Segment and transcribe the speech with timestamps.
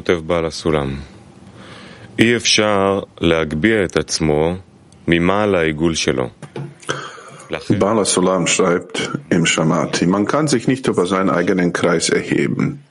[0.00, 0.94] כותב בעל הסולם,
[2.18, 4.54] אי אפשר להגביה את עצמו
[5.08, 6.28] ממעל העיגול שלו.
[7.78, 12.82] Bala Sulam schreibt im Shamati, man kann sich nicht über seinen eigenen Kreis erheben.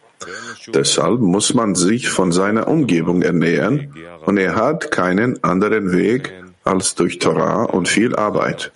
[0.74, 3.94] Deshalb muss man sich von seiner Umgebung ernähren
[4.26, 8.72] und er hat keinen anderen Weg als durch Torah und viel Arbeit.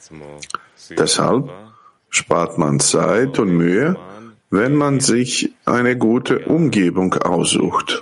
[0.98, 1.50] Deshalb
[2.10, 3.96] spart man Zeit und Mühe,
[4.52, 8.02] wenn man sich eine gute Umgebung aussucht.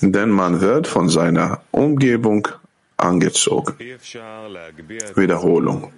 [0.00, 2.48] Denn man wird von seiner Umgebung
[2.96, 3.74] angezogen.
[5.14, 5.92] Wiederholung.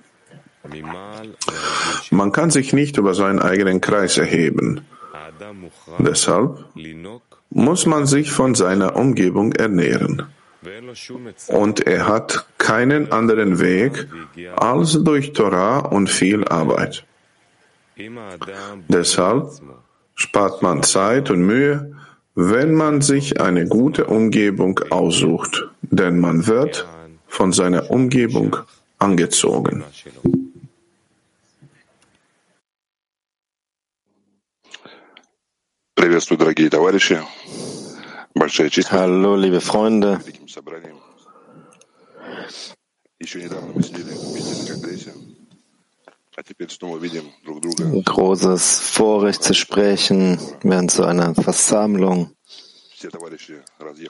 [2.10, 4.86] Man kann sich nicht über seinen eigenen Kreis erheben.
[5.98, 6.64] Deshalb
[7.50, 10.26] muss man sich von seiner Umgebung ernähren.
[11.48, 14.06] Und er hat keinen anderen Weg
[14.56, 17.04] als durch Torah und viel Arbeit.
[18.88, 19.50] Deshalb
[20.14, 21.91] spart man Zeit und Mühe,
[22.34, 26.86] wenn man sich eine gute Umgebung aussucht, denn man wird
[27.26, 28.56] von seiner Umgebung
[28.98, 29.84] angezogen.
[38.90, 40.20] Hallo, liebe Freunde.
[48.04, 52.30] Großes Vorrecht zu sprechen während so einer Versammlung.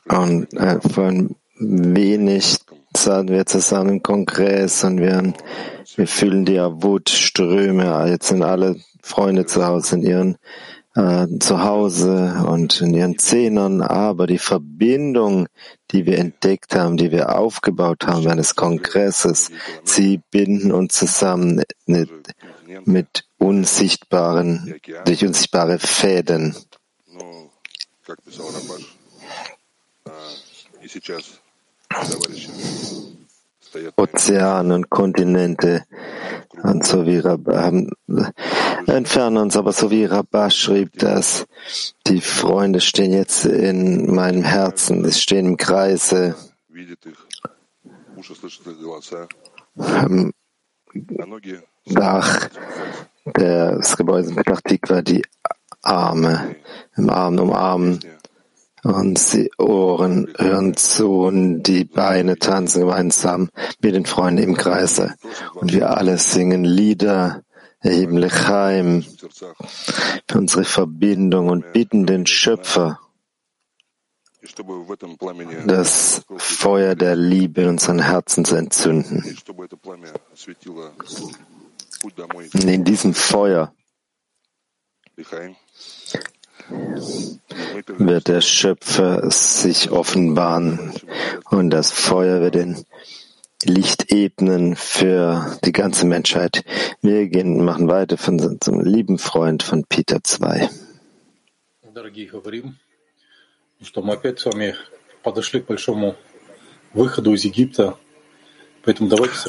[0.08, 2.58] Und äh, von wenig
[2.96, 5.32] sahen wir zusammen im Kongress und wir,
[5.96, 8.08] wir fühlen die Wutströme.
[8.08, 10.36] Jetzt sind alle Freunde zu Hause in ihren
[10.94, 15.46] äh, zu Hause und in ihren Zehnern, aber die Verbindung,
[15.90, 19.50] die wir entdeckt haben, die wir aufgebaut haben des Kongresses,
[19.84, 22.10] sie binden uns zusammen mit,
[22.84, 26.54] mit unsichtbaren, durch unsichtbare Fäden.
[33.96, 35.84] Ozeane und Kontinente
[36.62, 37.90] und so wie haben,
[38.86, 41.46] entfernen uns, aber so wie Rabbah schrieb, dass
[42.06, 46.34] die Freunde stehen jetzt in meinem Herzen, sie stehen im Kreise.
[51.86, 52.48] Dach
[53.36, 55.22] des Gebäudes in Petach Tikva die
[55.82, 56.56] Arme
[56.96, 58.00] im Arm umarmen
[58.84, 63.48] und die Ohren hören zu und die Beine tanzen gemeinsam
[63.80, 65.14] mit den Freunden im Kreise.
[65.54, 67.42] Und wir alle singen Lieder,
[67.82, 73.00] erheben Lechaim für unsere Verbindung und bitten den Schöpfer,
[75.66, 79.24] das Feuer der Liebe in unseren Herzen zu entzünden.
[82.54, 83.72] Und in diesem Feuer
[87.98, 90.92] wird der Schöpfer sich offenbaren
[91.50, 92.84] und das Feuer wird den
[93.64, 96.64] Lichtebenen für die ganze Menschheit.
[97.00, 100.68] Wir gehen, machen weiter von unserem lieben Freund von Peter 2.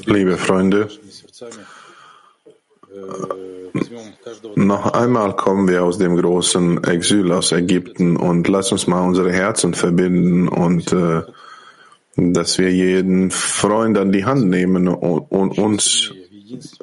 [0.06, 0.90] Liebe Freunde,
[4.56, 9.32] noch einmal kommen wir aus dem großen Exil aus Ägypten und lass uns mal unsere
[9.32, 11.24] Herzen verbinden und äh,
[12.16, 16.14] dass wir jeden Freund an die Hand nehmen und, uns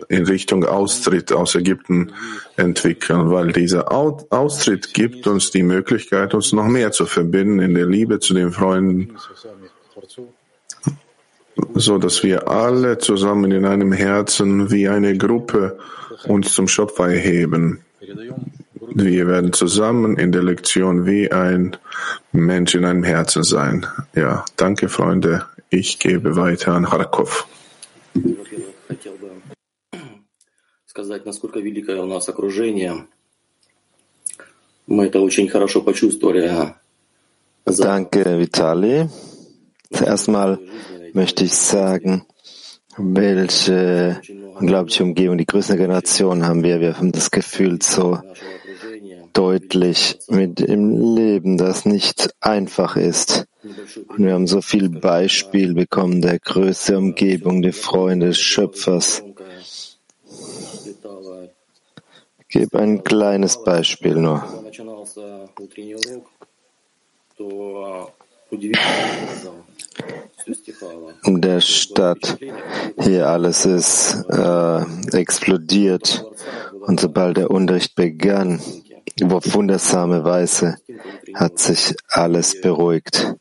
[0.08, 2.12] in Richtung Austritt aus Ägypten
[2.56, 7.86] entwickeln, weil dieser Austritt gibt uns die Möglichkeit, uns noch mehr zu verbinden in der
[7.86, 9.14] Liebe zu den Freunden,
[11.74, 15.78] so dass wir alle zusammen in einem Herzen wie eine Gruppe
[16.26, 17.84] uns zum Schöpfer erheben.
[18.89, 21.77] Wir werden zusammen in der Lektion wie ein
[22.31, 23.85] Mensch in einem Herzen sein.
[24.13, 25.45] Ja, danke, Freunde.
[25.69, 27.47] Ich gebe weiter an Kharkov.
[30.95, 33.05] сказать, насколько великое у нас окружение.
[34.87, 36.73] Мы это очень хорошо почувствовали.
[37.65, 39.09] Danke, Vitali.
[39.91, 40.57] Zuerst mal
[41.13, 42.25] möchte ich sagen,
[42.97, 44.21] welche
[44.57, 46.79] unglaubliche Umgebung, die größte Generation haben wir.
[46.79, 48.19] Wir haben das Gefühl so
[49.40, 53.46] deutlich mit im Leben, das nicht einfach ist.
[54.08, 59.22] Und wir haben so viel Beispiel bekommen der Größe Umgebung, der Freunde des Schöpfers.
[62.40, 64.44] Ich gebe ein kleines Beispiel nur.
[71.24, 72.38] In der Stadt
[73.00, 76.26] hier alles ist äh, explodiert
[76.80, 78.60] und sobald der Unterricht begann,
[79.22, 80.76] auf wundersame Weise
[81.34, 83.34] hat sich alles beruhigt.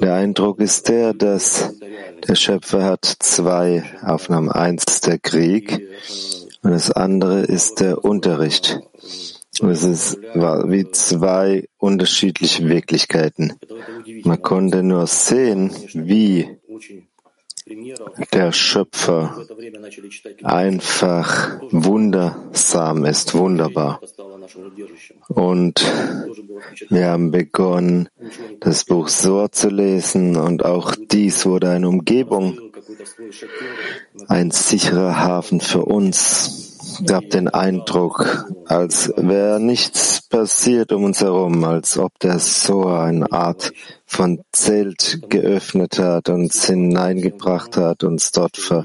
[0.00, 1.74] Der Eindruck ist der, dass
[2.26, 4.50] der Schöpfer hat zwei Aufnahmen.
[4.50, 5.86] Eins der Krieg
[6.62, 8.80] und das andere ist der Unterricht.
[9.60, 13.52] Und es ist, wie zwei unterschiedliche Wirklichkeiten.
[14.24, 16.48] Man konnte nur sehen, wie
[18.32, 19.36] der Schöpfer
[20.42, 24.00] einfach wundersam ist, wunderbar.
[25.28, 25.82] Und
[26.90, 28.08] wir haben begonnen,
[28.60, 32.58] das Buch Sohr zu lesen und auch dies wurde eine Umgebung,
[34.28, 36.74] ein sicherer Hafen für uns
[37.06, 43.30] gab den Eindruck, als wäre nichts passiert um uns herum, als ob der Sohr eine
[43.32, 43.72] Art
[44.14, 48.84] von Zelt geöffnet hat, uns hineingebracht hat, uns dort ver,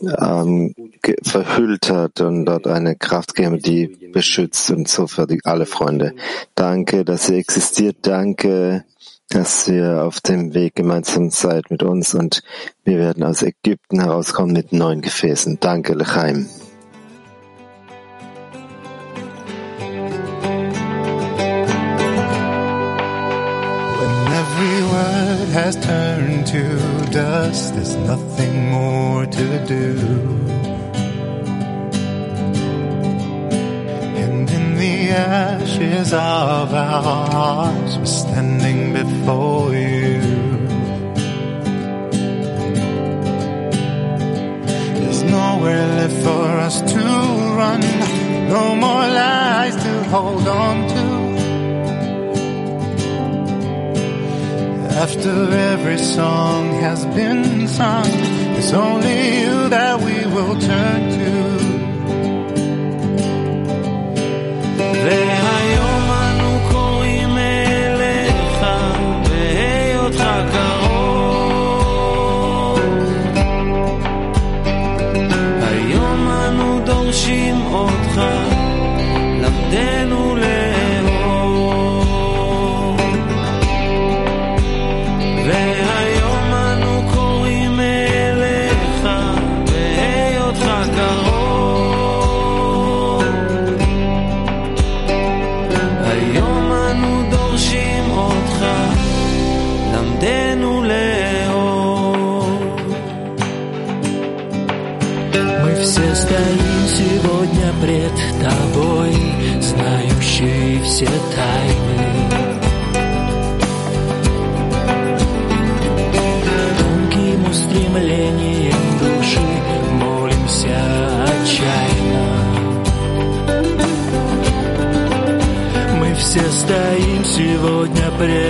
[0.00, 0.74] ähm,
[1.22, 6.14] verhüllt hat und dort eine Kraft gegeben, die beschützt und so für die, alle Freunde.
[6.54, 7.98] Danke, dass ihr existiert.
[8.02, 8.84] Danke,
[9.28, 12.42] dass ihr auf dem Weg gemeinsam seid mit uns und
[12.84, 15.58] wir werden aus Ägypten herauskommen mit neuen Gefäßen.
[15.60, 16.48] Danke, Lechaim.
[24.58, 26.78] Has turned to
[27.10, 29.96] dust, there's nothing more to do.
[34.22, 40.20] And in the ashes of our hearts, we're standing before you.
[44.98, 47.04] There's nowhere left for us to
[47.60, 47.80] run,
[48.48, 51.07] no more lies to hold on to.
[54.98, 58.10] After every song has been sung,
[58.58, 61.57] it's only you that we will turn to.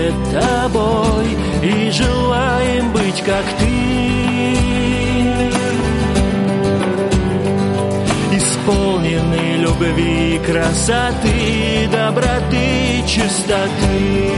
[0.09, 3.67] Пред тобой и желаем быть как ты.
[8.37, 14.29] Исполнены любви, красоты, доброты, чистоты.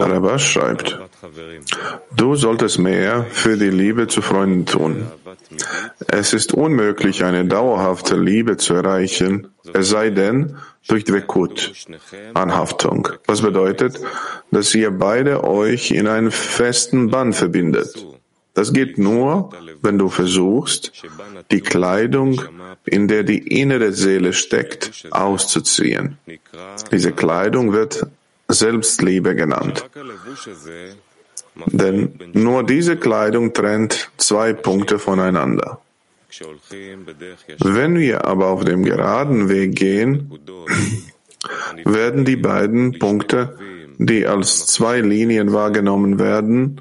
[0.00, 0.98] Rabash schreibt,
[2.16, 5.06] du solltest mehr für die Liebe zu Freunden tun.
[6.06, 10.56] Es ist unmöglich, eine dauerhafte Liebe zu erreichen, es sei denn
[10.88, 11.72] durch Dvekut,
[12.34, 13.08] Anhaftung.
[13.26, 14.00] Was bedeutet,
[14.50, 18.06] dass ihr beide euch in einen festen Bann verbindet.
[18.58, 19.50] Das geht nur,
[19.82, 20.90] wenn du versuchst,
[21.52, 22.42] die Kleidung,
[22.84, 26.18] in der die innere Seele steckt, auszuziehen.
[26.90, 28.04] Diese Kleidung wird
[28.48, 29.88] Selbstliebe genannt.
[31.66, 35.80] Denn nur diese Kleidung trennt zwei Punkte voneinander.
[37.60, 40.32] Wenn wir aber auf dem geraden Weg gehen,
[41.84, 43.56] werden die beiden Punkte,
[43.98, 46.80] die als zwei Linien wahrgenommen werden,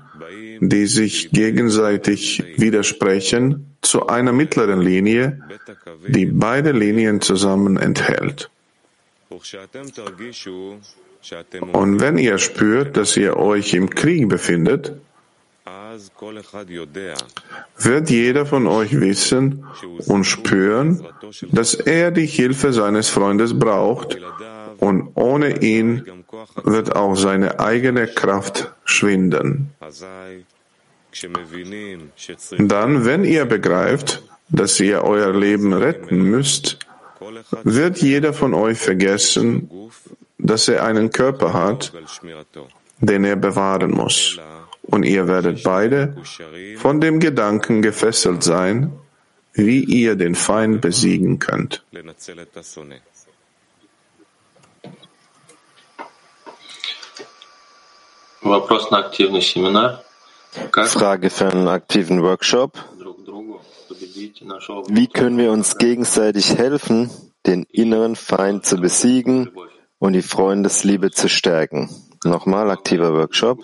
[0.60, 5.42] die sich gegenseitig widersprechen, zu einer mittleren Linie,
[6.08, 8.50] die beide Linien zusammen enthält.
[11.74, 14.94] Und wenn ihr spürt, dass ihr euch im Krieg befindet,
[17.78, 19.66] wird jeder von euch wissen
[20.08, 21.06] und spüren,
[21.52, 24.18] dass er die Hilfe seines Freundes braucht
[24.80, 26.06] und ohne ihn
[26.64, 29.72] wird auch seine eigene Kraft schwinden.
[32.58, 36.80] Dann, wenn ihr begreift, dass ihr euer Leben retten müsst,
[37.64, 39.70] wird jeder von euch vergessen,
[40.38, 41.92] dass er einen Körper hat,
[43.00, 44.40] den er bewahren muss
[44.88, 46.16] und ihr werdet beide
[46.78, 48.92] von dem Gedanken gefesselt sein,
[49.54, 51.84] wie ihr den Feind besiegen könnt.
[60.86, 62.78] Frage für einen aktiven Workshop.
[64.88, 67.10] Wie können wir uns gegenseitig helfen,
[67.46, 69.52] den inneren Feind zu besiegen
[70.00, 71.90] und die Freundesliebe zu stärken?
[72.24, 73.60] Nochmal aktiver Workshop.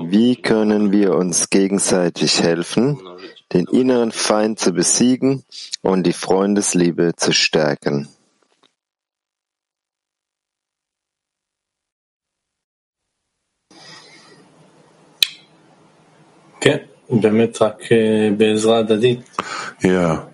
[0.00, 3.00] Wie können wir uns gegenseitig helfen,
[3.52, 5.44] den inneren Feind zu besiegen
[5.82, 8.08] und die Freundesliebe zu stärken?
[19.82, 20.28] Ja,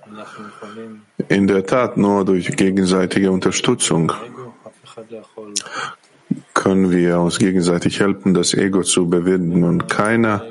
[1.29, 4.13] in der Tat nur durch gegenseitige Unterstützung
[6.59, 9.63] können wir uns gegenseitig helfen, das Ego zu überwinden.
[9.63, 10.45] Und keiner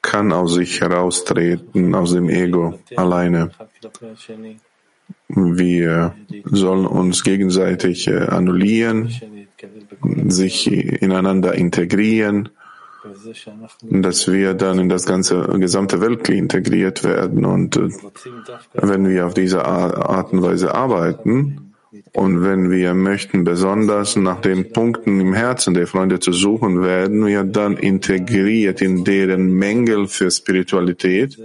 [0.00, 3.50] kann aus sich heraustreten, aus dem Ego alleine.
[5.28, 6.14] Wir
[6.44, 9.10] sollen uns gegenseitig äh, annullieren,
[10.28, 10.70] sich
[11.02, 12.48] ineinander integrieren,
[13.82, 17.44] dass wir dann in das ganze gesamte Welt integriert werden.
[17.44, 17.90] Und äh,
[18.72, 21.65] wenn wir auf diese Art und Weise arbeiten,
[22.12, 27.24] und wenn wir möchten, besonders nach den Punkten im Herzen der Freunde zu suchen, werden
[27.24, 31.38] wir dann integriert in deren Mängel für Spiritualität,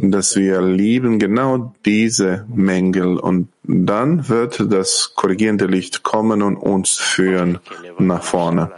[0.00, 3.18] dass wir lieben genau diese Mängel.
[3.18, 7.60] Und dann wird das korrigierende Licht kommen und uns führen
[7.98, 8.70] nach vorne.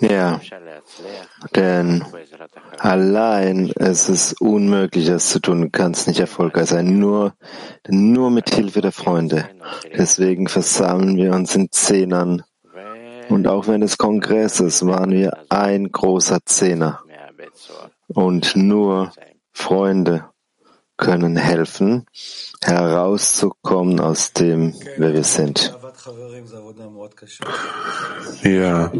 [0.00, 0.40] Ja,
[1.54, 2.04] denn
[2.78, 5.62] allein es ist unmöglich, das zu tun.
[5.62, 7.34] Du kannst nicht erfolgreich sein, nur,
[7.88, 9.48] nur mit Hilfe der Freunde.
[9.96, 12.42] Deswegen versammeln wir uns in Zehnern.
[13.28, 17.00] Und auch wenn es Kongress ist, waren wir ein großer Zehner.
[18.08, 19.12] Und nur
[19.52, 20.26] Freunde
[20.96, 22.06] können helfen,
[22.62, 25.74] herauszukommen aus dem, wer wir sind.
[28.42, 28.92] Ja,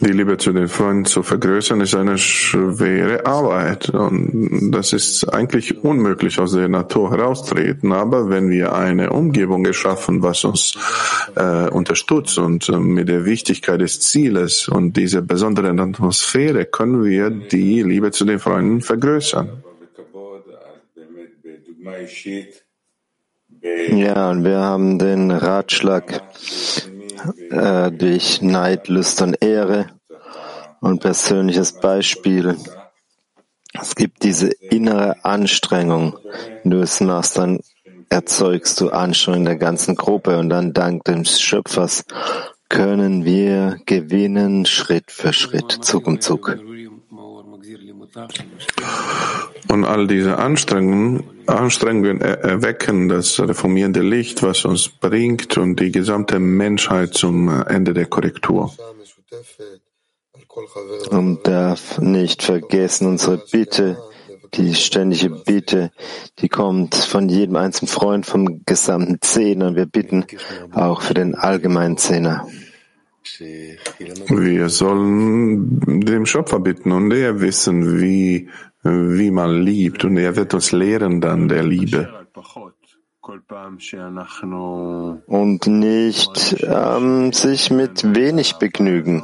[0.00, 5.82] die Liebe zu den Freunden zu vergrößern ist eine schwere Arbeit und das ist eigentlich
[5.82, 7.92] unmöglich aus der Natur heraustreten.
[7.92, 10.78] Aber wenn wir eine Umgebung geschaffen, was uns
[11.34, 17.30] äh, unterstützt und äh, mit der Wichtigkeit des Zieles und dieser besonderen Atmosphäre können wir
[17.30, 19.62] die Liebe zu den Freunden vergrößern.
[23.60, 26.22] Ja, und wir haben den Ratschlag
[27.50, 29.86] äh, durch Neid, Lust und Ehre
[30.80, 32.56] und persönliches Beispiel.
[33.80, 36.18] Es gibt diese innere Anstrengung.
[36.62, 37.60] Wenn du es machst, dann
[38.10, 42.04] erzeugst du Anstrengung der ganzen Gruppe und dann dank des Schöpfers
[42.68, 46.58] können wir gewinnen Schritt für Schritt, Zug um Zug.
[49.68, 55.92] Und all diese Anstrengungen, Anstrengungen er- erwecken das reformierende Licht, was uns bringt und die
[55.92, 58.72] gesamte Menschheit zum äh, Ende der Korrektur.
[61.10, 63.96] Und darf nicht vergessen unsere Bitte
[64.54, 65.90] die ständige Bitte,
[66.40, 69.74] die kommt von jedem einzelnen Freund vom gesamten Zehner.
[69.76, 70.26] Wir bitten
[70.72, 72.46] auch für den allgemeinen Zehner.
[74.28, 78.48] Wir sollen dem Schöpfer bitten und er wissen, wie,
[78.82, 82.08] wie man liebt und er wird uns lehren dann der Liebe.
[85.26, 89.22] Und nicht ähm, sich mit wenig begnügen,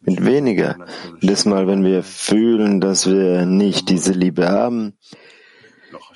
[0.00, 0.76] mit weniger.
[1.20, 4.94] Jedes Mal, wenn wir fühlen, dass wir nicht diese Liebe haben,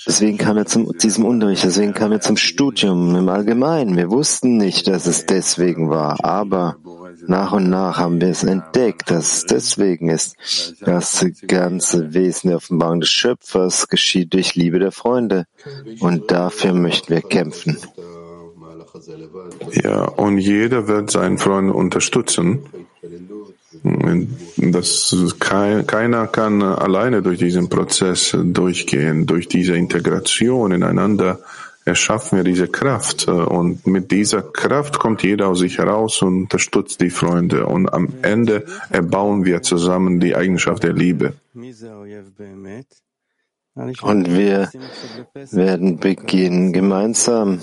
[0.07, 3.97] Deswegen kam er zum diesem Unterricht, deswegen kam er zum Studium im Allgemeinen.
[3.97, 6.77] Wir wussten nicht, dass es deswegen war, aber
[7.27, 10.37] nach und nach haben wir es entdeckt, dass es deswegen ist.
[10.81, 15.47] Das ganze Wesen der Offenbarung des Schöpfers geschieht durch Liebe der Freunde.
[16.01, 17.79] Und dafür möchten wir kämpfen.
[19.73, 22.61] Ja, und jeder wird seinen Freund unterstützen.
[23.83, 31.41] Das, keiner kann alleine durch diesen Prozess durchgehen, durch diese Integration ineinander
[31.85, 33.27] erschaffen wir diese Kraft.
[33.29, 37.67] Und mit dieser Kraft kommt jeder aus sich heraus und unterstützt die Freunde.
[37.67, 41.35] Und am Ende erbauen wir zusammen die Eigenschaft der Liebe.
[41.55, 41.63] Und
[44.37, 44.71] wir
[45.53, 47.61] werden beginnen gemeinsam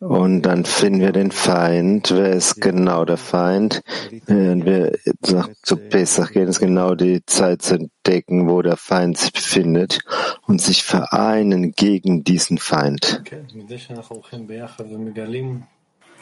[0.00, 2.10] und dann finden wir den Feind.
[2.10, 3.82] Wer ist genau der Feind?
[4.26, 4.98] Wenn wir
[5.30, 10.00] nach, zu Pesach gehen, ist genau die Zeit zu entdecken, wo der Feind sich befindet
[10.46, 13.22] und sich vereinen gegen diesen Feind.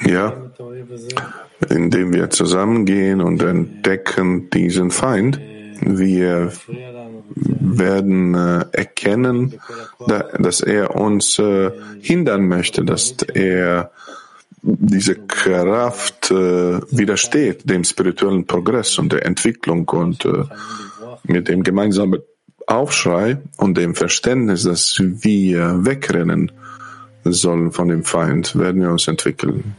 [0.05, 0.51] Ja,
[1.69, 5.41] indem wir zusammengehen und entdecken diesen Feind,
[5.81, 6.53] wir
[7.61, 9.61] werden äh, erkennen,
[10.39, 11.71] dass er uns äh,
[12.01, 13.91] hindern möchte, dass er
[14.63, 20.27] diese Kraft äh, widersteht dem spirituellen Progress und der Entwicklung und
[21.25, 22.21] mit dem gemeinsamen
[22.67, 26.53] Aufschrei und dem Verständnis, dass wir wegrennen
[27.25, 29.75] sollen von dem Feind, werden wir uns entwickeln.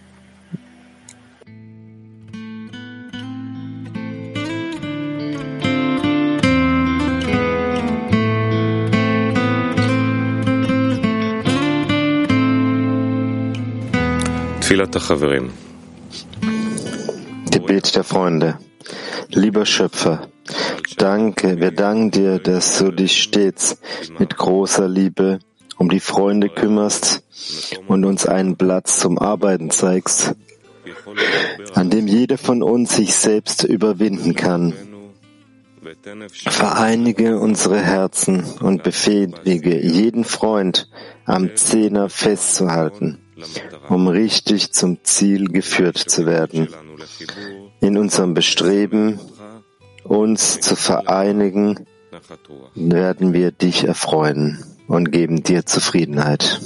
[17.49, 18.59] Gebet der Freunde.
[19.29, 20.27] Lieber Schöpfer,
[20.95, 23.79] danke, wir danken dir, dass du dich stets
[24.19, 25.39] mit großer Liebe
[25.79, 27.23] um die Freunde kümmerst
[27.87, 30.35] und uns einen Platz zum Arbeiten zeigst,
[31.73, 34.75] an dem jeder von uns sich selbst überwinden kann.
[36.45, 40.87] Vereinige unsere Herzen und befähige jeden Freund
[41.25, 43.17] am Zehner festzuhalten
[43.87, 46.67] um richtig zum Ziel geführt zu werden.
[47.81, 49.19] In unserem Bestreben,
[50.03, 51.85] uns zu vereinigen,
[52.75, 56.59] werden wir dich erfreuen und geben dir Zufriedenheit.